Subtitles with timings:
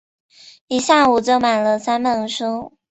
[0.67, 2.75] 一个下午就买了三本书